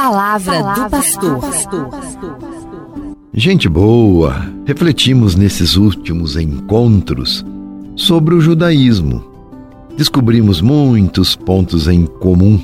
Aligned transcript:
palavra, 0.00 0.62
palavra 0.62 0.84
do 0.84 0.90
pastor. 0.90 1.90
Gente 3.34 3.68
boa, 3.68 4.46
refletimos 4.64 5.34
nesses 5.34 5.76
últimos 5.76 6.36
encontros 6.36 7.44
sobre 7.96 8.34
o 8.34 8.40
judaísmo. 8.40 9.22
Descobrimos 9.98 10.62
muitos 10.62 11.36
pontos 11.36 11.86
em 11.86 12.06
comum 12.06 12.58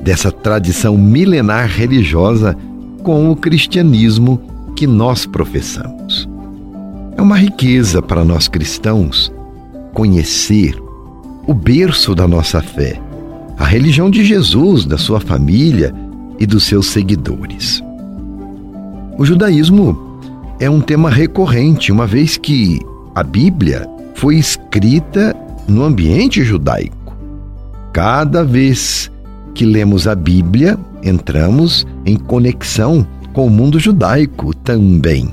dessa 0.00 0.32
tradição 0.32 0.96
milenar 0.96 1.68
religiosa 1.68 2.56
com 3.02 3.30
o 3.30 3.36
cristianismo 3.36 4.40
que 4.74 4.86
nós 4.86 5.26
professamos. 5.26 6.26
É 7.18 7.20
uma 7.20 7.36
riqueza 7.36 8.00
para 8.00 8.24
nós 8.24 8.48
cristãos 8.48 9.30
conhecer 9.92 10.74
o 11.46 11.52
berço 11.52 12.14
da 12.14 12.26
nossa 12.26 12.62
fé, 12.62 12.98
a 13.58 13.66
religião 13.66 14.10
de 14.10 14.24
Jesus, 14.24 14.86
da 14.86 14.96
sua 14.96 15.20
família 15.20 15.94
e 16.42 16.46
dos 16.46 16.64
seus 16.64 16.88
seguidores. 16.88 17.80
O 19.16 19.24
judaísmo 19.24 20.18
é 20.58 20.68
um 20.68 20.80
tema 20.80 21.08
recorrente, 21.08 21.92
uma 21.92 22.04
vez 22.04 22.36
que 22.36 22.80
a 23.14 23.22
Bíblia 23.22 23.88
foi 24.16 24.36
escrita 24.36 25.36
no 25.68 25.84
ambiente 25.84 26.42
judaico. 26.42 27.16
Cada 27.92 28.42
vez 28.42 29.08
que 29.54 29.64
lemos 29.64 30.08
a 30.08 30.16
Bíblia, 30.16 30.76
entramos 31.04 31.86
em 32.04 32.16
conexão 32.16 33.06
com 33.32 33.46
o 33.46 33.50
mundo 33.50 33.78
judaico 33.78 34.52
também. 34.52 35.32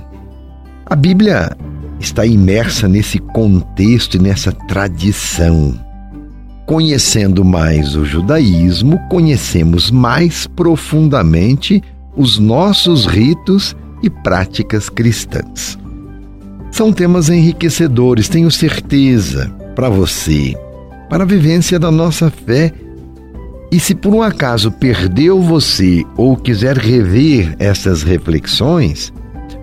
A 0.85 0.95
Bíblia 0.95 1.57
está 1.99 2.23
imersa 2.23 2.87
nesse 2.87 3.17
contexto 3.17 4.15
e 4.15 4.19
nessa 4.19 4.51
tradição. 4.51 5.73
Conhecendo 6.69 7.43
mais 7.43 7.95
o 7.95 8.05
judaísmo, 8.05 8.99
conhecemos 9.09 9.89
mais 9.89 10.45
profundamente 10.45 11.81
os 12.15 12.37
nossos 12.37 13.07
ritos 13.07 13.75
e 14.03 14.09
práticas 14.11 14.87
cristãs. 14.87 15.79
São 16.71 16.93
temas 16.93 17.27
enriquecedores, 17.27 18.29
tenho 18.29 18.51
certeza, 18.51 19.49
para 19.73 19.89
você, 19.89 20.55
para 21.09 21.23
a 21.23 21.25
vivência 21.25 21.79
da 21.79 21.89
nossa 21.89 22.29
fé. 22.29 22.71
E 23.71 23.79
se 23.79 23.95
por 23.95 24.13
um 24.13 24.21
acaso 24.21 24.71
perdeu 24.71 25.41
você 25.41 26.03
ou 26.15 26.37
quiser 26.37 26.77
rever 26.77 27.55
essas 27.57 28.03
reflexões, 28.03 29.11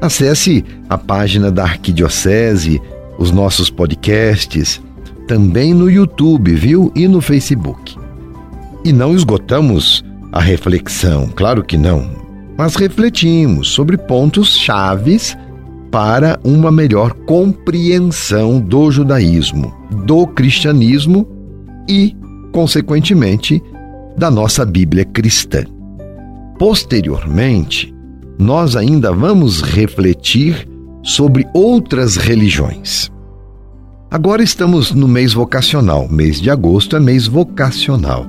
Acesse 0.01 0.65
a 0.91 0.99
página 0.99 1.51
da 1.51 1.63
Arquidiocese, 1.63 2.83
os 3.17 3.31
nossos 3.31 3.71
podcasts, 3.71 4.83
também 5.27 5.75
no 5.75 5.91
YouTube, 5.91 6.55
viu? 6.55 6.93
E 6.95 7.07
no 7.09 7.21
Facebook. 7.21 7.97
E 8.85 8.93
não 8.93 9.15
esgotamos 9.15 10.05
a 10.33 10.41
reflexão, 10.41 11.29
claro 11.35 11.65
que 11.65 11.77
não, 11.77 12.11
mas 12.57 12.77
refletimos 12.77 13.69
sobre 13.69 13.97
pontos 13.97 14.57
chaves 14.57 15.37
para 15.91 16.39
uma 16.45 16.71
melhor 16.71 17.13
compreensão 17.27 18.61
do 18.61 18.91
judaísmo, 18.91 19.75
do 20.05 20.27
cristianismo 20.27 21.27
e, 21.89 22.15
consequentemente, 22.53 23.63
da 24.17 24.31
nossa 24.31 24.65
Bíblia 24.65 25.05
cristã. 25.05 25.65
Posteriormente, 26.59 27.95
nós 28.39 28.77
ainda 28.77 29.13
vamos 29.13 29.63
refletir 29.63 30.69
sobre 31.03 31.47
outras 31.55 32.17
religiões. 32.17 33.11
Agora 34.09 34.41
estamos 34.41 34.93
no 34.93 35.09
mês 35.09 35.33
vocacional. 35.33 36.09
Mês 36.09 36.41
de 36.41 36.49
agosto 36.49 36.97
é 36.97 37.01
mês 37.01 37.27
vocacional. 37.27 38.25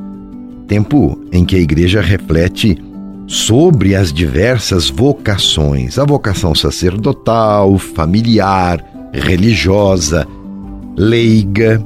Tempo 0.68 1.20
em 1.32 1.46
que 1.46 1.56
a 1.56 1.60
igreja 1.60 2.02
reflete 2.02 2.78
sobre 3.28 3.96
as 3.96 4.12
diversas 4.12 4.90
vocações: 4.90 6.00
a 6.00 6.04
vocação 6.04 6.56
sacerdotal, 6.56 7.78
familiar, 7.78 8.84
religiosa, 9.14 10.28
leiga. 10.98 11.86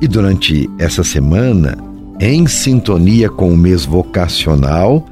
E 0.00 0.08
durante 0.08 0.68
essa 0.76 1.04
semana, 1.04 1.78
em 2.20 2.48
sintonia 2.48 3.30
com 3.30 3.52
o 3.52 3.56
mês 3.56 3.84
vocacional, 3.84 5.06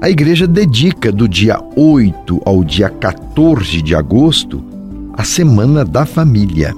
a 0.00 0.10
igreja 0.10 0.48
dedica 0.48 1.12
do 1.12 1.28
dia 1.28 1.60
8 1.76 2.42
ao 2.44 2.64
dia 2.64 2.90
14 2.90 3.80
de 3.82 3.94
agosto 3.94 4.64
a 5.14 5.22
Semana 5.22 5.84
da 5.84 6.04
Família. 6.04 6.74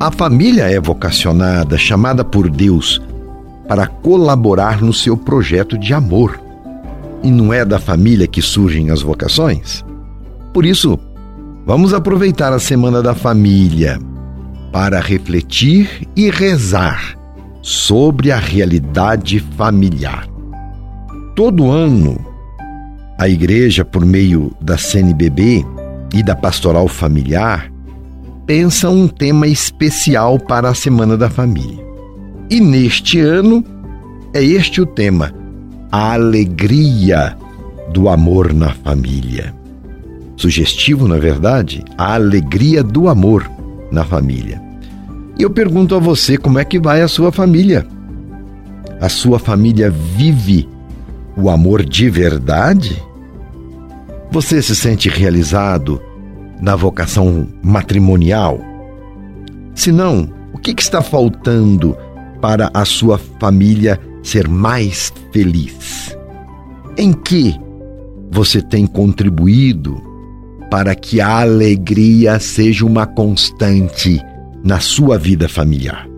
A 0.00 0.12
família 0.12 0.70
é 0.70 0.78
vocacionada, 0.80 1.76
chamada 1.76 2.24
por 2.24 2.48
Deus 2.48 3.02
para 3.66 3.88
colaborar 3.88 4.80
no 4.80 4.92
seu 4.92 5.16
projeto 5.16 5.76
de 5.76 5.92
amor. 5.92 6.40
E 7.20 7.28
não 7.28 7.52
é 7.52 7.64
da 7.64 7.80
família 7.80 8.28
que 8.28 8.40
surgem 8.40 8.90
as 8.90 9.02
vocações? 9.02 9.84
Por 10.54 10.64
isso, 10.64 10.96
vamos 11.66 11.92
aproveitar 11.92 12.52
a 12.52 12.60
Semana 12.60 13.02
da 13.02 13.12
Família 13.12 13.98
para 14.70 15.00
refletir 15.00 16.08
e 16.14 16.30
rezar 16.30 17.18
sobre 17.60 18.30
a 18.30 18.38
realidade 18.38 19.40
familiar. 19.40 20.28
Todo 21.34 21.72
ano, 21.72 22.24
a 23.18 23.28
igreja, 23.28 23.84
por 23.84 24.06
meio 24.06 24.52
da 24.60 24.78
CNBB 24.78 25.66
e 26.14 26.22
da 26.22 26.36
Pastoral 26.36 26.86
Familiar, 26.86 27.68
pensa 28.48 28.88
um 28.88 29.06
tema 29.06 29.46
especial 29.46 30.38
para 30.38 30.70
a 30.70 30.74
Semana 30.74 31.18
da 31.18 31.28
Família. 31.28 31.86
E 32.48 32.58
neste 32.60 33.20
ano 33.20 33.62
é 34.32 34.42
este 34.42 34.80
o 34.80 34.86
tema: 34.86 35.34
a 35.92 36.14
alegria 36.14 37.36
do 37.92 38.08
amor 38.08 38.54
na 38.54 38.70
família. 38.70 39.54
Sugestivo, 40.34 41.06
na 41.06 41.18
verdade, 41.18 41.84
a 41.98 42.14
alegria 42.14 42.82
do 42.82 43.08
amor 43.08 43.48
na 43.92 44.02
família. 44.02 44.62
E 45.38 45.42
eu 45.42 45.50
pergunto 45.50 45.94
a 45.94 45.98
você 45.98 46.38
como 46.38 46.58
é 46.58 46.64
que 46.64 46.78
vai 46.78 47.02
a 47.02 47.08
sua 47.08 47.30
família? 47.30 47.86
A 48.98 49.10
sua 49.10 49.38
família 49.38 49.90
vive 49.90 50.66
o 51.36 51.50
amor 51.50 51.84
de 51.84 52.08
verdade? 52.08 53.02
Você 54.30 54.62
se 54.62 54.74
sente 54.74 55.08
realizado 55.08 56.00
na 56.60 56.76
vocação 56.76 57.48
matrimonial? 57.62 58.60
Se 59.74 59.92
não, 59.92 60.28
o 60.52 60.58
que, 60.58 60.74
está 60.78 61.00
faltando 61.00 61.96
para 62.40 62.70
a 62.74 62.84
sua 62.84 63.18
família 63.40 64.00
ser 64.22 64.48
mais 64.48 65.12
feliz? 65.32 66.16
Em 66.96 67.12
que 67.12 67.54
você 68.30 68.60
tem 68.60 68.86
contribuído 68.86 70.02
para 70.70 70.94
que 70.94 71.20
a 71.20 71.40
alegria 71.40 72.38
seja 72.38 72.84
uma 72.84 73.06
constante 73.06 74.20
na 74.64 74.80
sua 74.80 75.16
vida 75.16 75.48
familiar? 75.48 76.08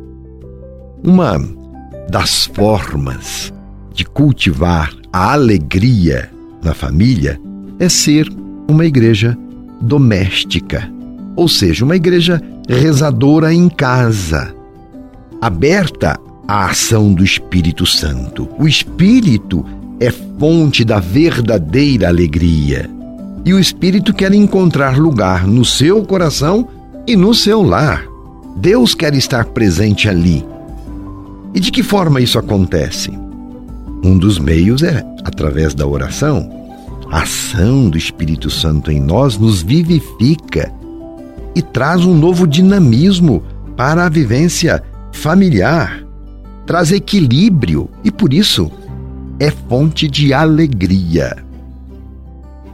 Uma 1.04 1.38
das 2.08 2.46
formas 2.46 3.52
de 3.92 4.04
cultivar 4.04 4.92
a 5.12 5.32
alegria 5.32 6.30
na 6.62 6.74
família 6.74 7.38
é 7.78 7.88
ser 7.88 8.28
uma 8.68 8.86
igreja 8.86 9.36
doméstica, 9.80 10.91
ou 11.34 11.48
seja, 11.48 11.84
uma 11.84 11.96
igreja 11.96 12.41
rezadora 12.68 13.52
em 13.52 13.68
casa, 13.68 14.54
aberta 15.41 16.18
à 16.46 16.66
ação 16.66 17.12
do 17.12 17.24
Espírito 17.24 17.86
Santo. 17.86 18.48
O 18.58 18.69
Espírito 18.69 19.64
é 19.98 20.10
fonte 20.10 20.84
da 20.84 20.98
verdadeira 20.98 22.08
alegria. 22.08 22.88
E 23.44 23.54
o 23.54 23.58
Espírito 23.58 24.12
quer 24.12 24.34
encontrar 24.34 24.98
lugar 24.98 25.46
no 25.46 25.64
seu 25.64 26.04
coração 26.04 26.69
e 27.06 27.16
no 27.16 27.34
seu 27.34 27.62
lar. 27.62 28.04
Deus 28.56 28.94
quer 28.94 29.14
estar 29.14 29.46
presente 29.46 30.08
ali. 30.08 30.44
E 31.54 31.60
de 31.60 31.72
que 31.72 31.82
forma 31.82 32.20
isso 32.20 32.38
acontece? 32.38 33.10
Um 34.02 34.16
dos 34.16 34.38
meios 34.38 34.82
é 34.82 35.04
através 35.24 35.74
da 35.74 35.86
oração. 35.86 36.59
A 37.10 37.22
ação 37.22 37.90
do 37.90 37.98
Espírito 37.98 38.48
Santo 38.48 38.90
em 38.92 39.00
nós 39.00 39.36
nos 39.36 39.62
vivifica 39.62 40.72
e 41.54 41.60
traz 41.60 42.04
um 42.04 42.14
novo 42.14 42.46
dinamismo 42.46 43.42
para 43.76 44.06
a 44.06 44.08
vivência 44.08 44.82
familiar, 45.12 46.04
traz 46.64 46.92
equilíbrio 46.92 47.90
e 48.04 48.12
por 48.12 48.32
isso 48.32 48.70
é 49.40 49.50
fonte 49.50 50.06
de 50.06 50.32
alegria. 50.32 51.36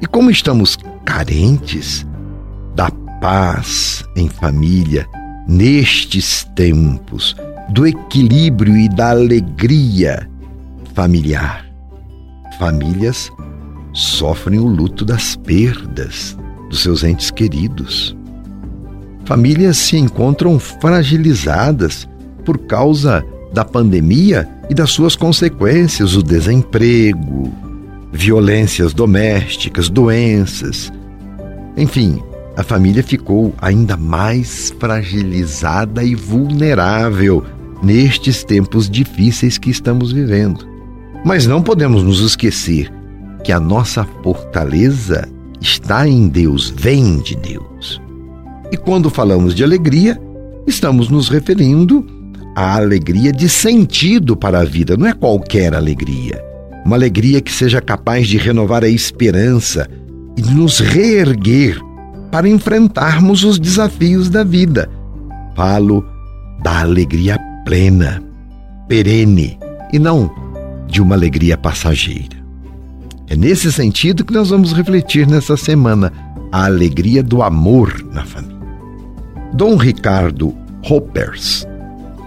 E 0.02 0.06
como 0.06 0.30
estamos 0.30 0.78
carentes 1.04 2.06
da 2.74 2.90
paz 3.20 4.04
em 4.14 4.28
família 4.28 5.06
nestes 5.48 6.44
tempos, 6.54 7.34
do 7.70 7.86
equilíbrio 7.86 8.76
e 8.76 8.88
da 8.88 9.10
alegria 9.10 10.28
familiar. 10.92 11.64
Famílias 12.58 13.30
sofrem 13.96 14.58
o 14.58 14.66
luto 14.66 15.06
das 15.06 15.34
perdas 15.36 16.36
dos 16.68 16.82
seus 16.82 17.02
entes 17.02 17.30
queridos. 17.30 18.14
Famílias 19.24 19.78
se 19.78 19.96
encontram 19.96 20.58
fragilizadas 20.58 22.06
por 22.44 22.58
causa 22.58 23.24
da 23.52 23.64
pandemia 23.64 24.46
e 24.68 24.74
das 24.74 24.90
suas 24.90 25.16
consequências, 25.16 26.14
o 26.14 26.22
desemprego, 26.22 27.50
violências 28.12 28.92
domésticas, 28.92 29.88
doenças. 29.88 30.92
Enfim, 31.76 32.22
a 32.54 32.62
família 32.62 33.02
ficou 33.02 33.54
ainda 33.60 33.96
mais 33.96 34.74
fragilizada 34.78 36.04
e 36.04 36.14
vulnerável 36.14 37.42
nestes 37.82 38.44
tempos 38.44 38.90
difíceis 38.90 39.56
que 39.56 39.70
estamos 39.70 40.12
vivendo. 40.12 40.66
Mas 41.24 41.46
não 41.46 41.62
podemos 41.62 42.02
nos 42.02 42.20
esquecer 42.20 42.92
que 43.46 43.52
a 43.52 43.60
nossa 43.60 44.04
fortaleza 44.24 45.28
está 45.60 46.08
em 46.08 46.26
Deus, 46.26 46.68
vem 46.76 47.20
de 47.20 47.36
Deus. 47.36 48.02
E 48.72 48.76
quando 48.76 49.08
falamos 49.08 49.54
de 49.54 49.62
alegria, 49.62 50.20
estamos 50.66 51.08
nos 51.08 51.28
referindo 51.28 52.04
à 52.56 52.74
alegria 52.74 53.32
de 53.32 53.48
sentido 53.48 54.36
para 54.36 54.58
a 54.58 54.64
vida, 54.64 54.96
não 54.96 55.06
é 55.06 55.12
qualquer 55.12 55.76
alegria. 55.76 56.44
Uma 56.84 56.96
alegria 56.96 57.40
que 57.40 57.52
seja 57.52 57.80
capaz 57.80 58.26
de 58.26 58.36
renovar 58.36 58.82
a 58.82 58.88
esperança 58.88 59.88
e 60.36 60.42
de 60.42 60.52
nos 60.52 60.80
reerguer 60.80 61.80
para 62.32 62.48
enfrentarmos 62.48 63.44
os 63.44 63.60
desafios 63.60 64.28
da 64.28 64.42
vida. 64.42 64.90
Falo 65.54 66.04
da 66.64 66.80
alegria 66.80 67.38
plena, 67.64 68.20
perene 68.88 69.56
e 69.92 70.00
não 70.00 70.28
de 70.88 71.00
uma 71.00 71.14
alegria 71.14 71.56
passageira. 71.56 72.35
É 73.28 73.34
nesse 73.34 73.72
sentido 73.72 74.24
que 74.24 74.32
nós 74.32 74.50
vamos 74.50 74.72
refletir 74.72 75.26
nessa 75.26 75.56
semana 75.56 76.12
a 76.52 76.64
alegria 76.66 77.22
do 77.22 77.42
amor 77.42 78.04
na 78.12 78.24
família. 78.24 78.56
Dom 79.52 79.76
Ricardo 79.76 80.54
Hoppers, 80.88 81.66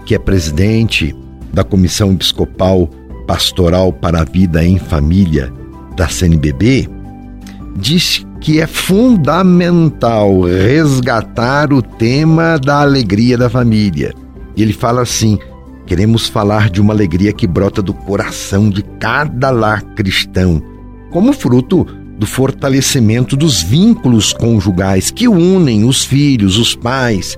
que 0.04 0.14
é 0.14 0.18
presidente 0.18 1.14
da 1.52 1.64
Comissão 1.64 2.12
Episcopal 2.12 2.88
Pastoral 3.26 3.92
para 3.92 4.20
a 4.20 4.24
Vida 4.24 4.64
em 4.64 4.78
Família 4.78 5.52
da 5.96 6.08
CNBB, 6.08 6.88
diz 7.76 8.26
que 8.40 8.60
é 8.60 8.66
fundamental 8.66 10.42
resgatar 10.42 11.72
o 11.72 11.82
tema 11.82 12.58
da 12.58 12.80
alegria 12.80 13.38
da 13.38 13.48
família. 13.48 14.14
E 14.56 14.62
ele 14.62 14.72
fala 14.72 15.02
assim: 15.02 15.38
queremos 15.86 16.26
falar 16.26 16.68
de 16.70 16.80
uma 16.80 16.92
alegria 16.92 17.32
que 17.32 17.46
brota 17.46 17.80
do 17.80 17.94
coração 17.94 18.68
de 18.68 18.82
cada 18.98 19.50
lar 19.50 19.82
cristão, 19.94 20.62
como 21.10 21.32
fruto 21.32 21.86
do 22.18 22.26
fortalecimento 22.26 23.36
dos 23.36 23.62
vínculos 23.62 24.32
conjugais 24.32 25.10
que 25.10 25.26
unem 25.26 25.84
os 25.84 26.04
filhos, 26.04 26.58
os 26.58 26.74
pais, 26.74 27.36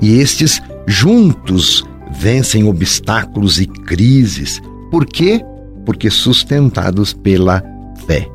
e 0.00 0.18
estes 0.18 0.60
juntos 0.86 1.84
vencem 2.12 2.64
obstáculos 2.64 3.60
e 3.60 3.66
crises. 3.66 4.60
Por 4.90 5.06
quê? 5.06 5.42
Porque 5.84 6.10
sustentados 6.10 7.12
pela 7.12 7.62
fé. 8.06 8.28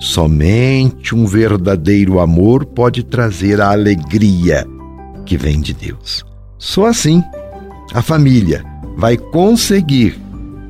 Somente 0.00 1.14
um 1.14 1.24
verdadeiro 1.26 2.20
amor 2.20 2.66
pode 2.66 3.02
trazer 3.02 3.60
a 3.60 3.70
alegria 3.70 4.66
que 5.24 5.36
vem 5.36 5.60
de 5.60 5.72
Deus. 5.72 6.24
Só 6.58 6.86
assim 6.86 7.22
a 7.92 8.02
família 8.02 8.64
vai 8.96 9.16
conseguir 9.16 10.18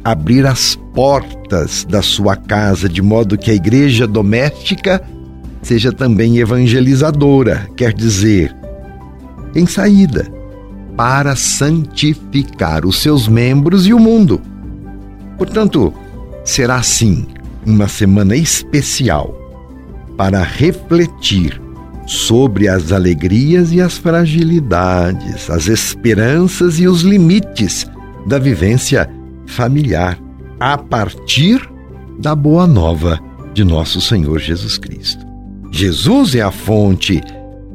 abrir 0.05 0.47
as 0.47 0.79
portas 0.95 1.85
da 1.85 2.01
sua 2.01 2.37
casa 2.37 2.89
de 2.89 3.03
modo 3.03 3.37
que 3.37 3.51
a 3.51 3.55
igreja 3.55 4.07
doméstica 4.07 5.03
seja 5.61 5.93
também 5.93 6.39
evangelizadora, 6.39 7.69
quer 7.77 7.93
dizer, 7.93 8.55
em 9.55 9.67
saída, 9.67 10.27
para 10.97 11.35
santificar 11.35 12.87
os 12.87 13.01
seus 13.01 13.27
membros 13.27 13.87
e 13.87 13.93
o 13.93 13.99
mundo. 13.99 14.41
Portanto, 15.37 15.93
será 16.45 16.83
sim 16.83 17.27
uma 17.67 17.89
semana 17.89 18.37
especial 18.37 19.37
para 20.17 20.43
refletir 20.43 21.61
sobre 22.07 22.69
as 22.69 22.93
alegrias 22.93 23.73
e 23.73 23.81
as 23.81 23.97
fragilidades, 23.97 25.51
as 25.51 25.67
esperanças 25.67 26.79
e 26.79 26.87
os 26.87 27.01
limites 27.01 27.87
da 28.27 28.39
vivência 28.39 29.11
familiar 29.47 30.24
a 30.59 30.79
partir 30.79 31.61
da 32.19 32.35
boa 32.35 32.67
nova 32.67 33.21
de 33.53 33.65
nosso 33.65 34.01
Senhor 34.01 34.39
Jesus 34.39 34.79
Cristo. 34.79 35.25
Jesus 35.71 36.35
é 36.35 36.41
a 36.41 36.51
fonte 36.51 37.21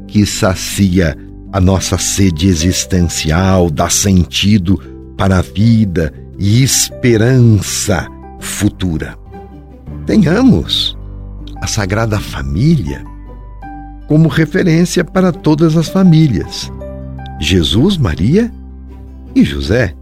que 0.06 0.24
sacia 0.24 1.16
a 1.52 1.60
nossa 1.60 1.98
sede 1.98 2.48
existencial, 2.48 3.70
dá 3.70 3.88
sentido 3.88 4.80
para 5.16 5.38
a 5.38 5.42
vida 5.42 6.12
e 6.38 6.62
esperança 6.62 8.06
futura. 8.38 9.16
Tenhamos 10.06 10.96
a 11.60 11.66
Sagrada 11.66 12.18
Família 12.18 13.04
como 14.08 14.28
referência 14.28 15.04
para 15.04 15.30
todas 15.30 15.76
as 15.76 15.88
famílias: 15.88 16.72
Jesus, 17.38 17.96
Maria 17.96 18.50
e 19.34 19.44
José. 19.44 19.94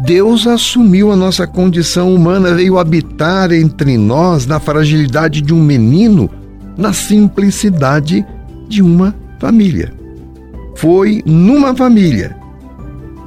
Deus 0.00 0.46
assumiu 0.46 1.12
a 1.12 1.16
nossa 1.16 1.46
condição 1.46 2.14
humana, 2.14 2.54
veio 2.54 2.78
habitar 2.78 3.52
entre 3.52 3.96
nós 3.96 4.46
na 4.46 4.58
fragilidade 4.58 5.40
de 5.40 5.54
um 5.54 5.62
menino, 5.62 6.28
na 6.76 6.92
simplicidade 6.92 8.24
de 8.68 8.82
uma 8.82 9.14
família. 9.38 9.92
Foi 10.74 11.22
numa 11.24 11.74
família 11.74 12.36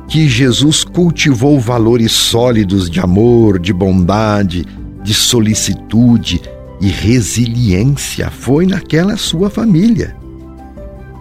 que 0.08 0.28
Jesus 0.28 0.84
cultivou 0.84 1.60
valores 1.60 2.12
sólidos 2.12 2.90
de 2.90 3.00
amor, 3.00 3.60
de 3.60 3.72
bondade, 3.72 4.66
de 5.04 5.14
solicitude 5.14 6.42
e 6.82 6.88
resiliência. 6.88 8.30
Foi 8.30 8.66
naquela 8.66 9.16
sua 9.18 9.50
família. 9.50 10.16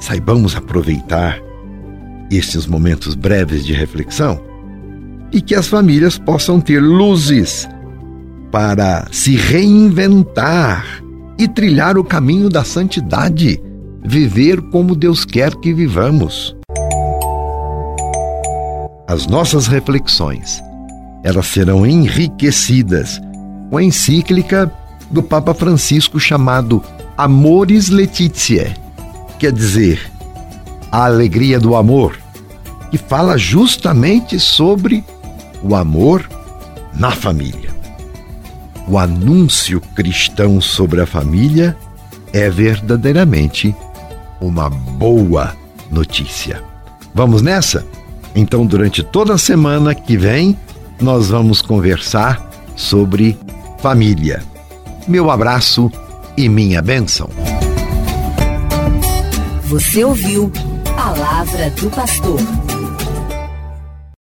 Saibamos 0.01 0.57
aproveitar 0.57 1.39
estes 2.31 2.67
momentos 2.67 3.15
breves 3.15 3.65
de 3.65 3.73
reflexão 3.73 4.54
e 5.35 5.41
que 5.41 5.57
as 5.57 5.67
famílias 5.67 6.17
possam 6.17 6.61
ter 6.61 6.81
luzes 6.81 7.69
para 8.53 9.09
se 9.11 9.35
reinventar 9.35 11.03
e 11.37 11.49
trilhar 11.49 11.99
o 11.99 12.05
caminho 12.05 12.49
da 12.49 12.63
santidade, 12.63 13.61
viver 14.05 14.63
como 14.71 14.95
Deus 14.95 15.25
quer 15.25 15.53
que 15.57 15.75
vivamos. 15.75 16.57
As 19.09 19.27
nossas 19.27 19.67
reflexões, 19.67 20.63
elas 21.25 21.47
serão 21.47 21.85
enriquecidas 21.85 23.21
com 23.71 23.79
a 23.79 23.83
encíclica 23.83 24.73
do 25.11 25.21
Papa 25.21 25.53
Francisco 25.53 26.21
chamado 26.21 26.81
Amoris 27.19 27.89
Laetitia, 27.89 28.77
quer 29.41 29.51
dizer, 29.51 30.01
a 30.93 31.07
alegria 31.07 31.59
do 31.59 31.75
amor, 31.75 32.17
que 32.93 32.97
fala 32.97 33.37
justamente 33.37 34.39
sobre 34.39 35.05
o 35.65 35.75
amor 35.75 36.29
na 36.95 37.11
família. 37.11 37.71
O 38.87 38.99
anúncio 38.99 39.81
cristão 39.81 40.61
sobre 40.61 41.01
a 41.01 41.07
família 41.07 41.75
é 42.33 42.51
verdadeiramente 42.51 43.75
uma 44.41 44.69
boa 44.69 45.57
notícia. 45.91 46.63
Vamos 47.15 47.41
nessa? 47.41 47.87
Então, 48.35 48.67
durante 48.67 49.03
toda 49.03 49.35
a 49.35 49.39
semana 49.39 49.95
que 49.95 50.17
vem, 50.17 50.59
nós 51.01 51.31
vamos 51.31 51.63
conversar 51.63 52.51
sobre 52.77 53.39
família. 53.79 54.43
Meu 55.09 55.31
abraço 55.31 55.91
e 56.37 56.49
minha 56.49 56.83
bênção. 56.83 57.31
Você 59.65 60.05
ouviu 60.05 60.53
Palavra 60.97 61.71
do 61.71 61.89
Pastor. 61.91 62.39